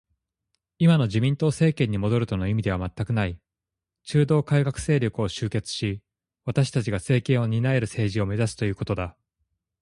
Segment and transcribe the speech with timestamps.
[0.79, 3.37] 今の自民党政権に戻るとの意味では全くない。
[4.01, 5.61] 中道改革勢力を結集
[5.97, 6.01] し、
[6.43, 9.15] 私たちが政権を担える政治を目指すということだ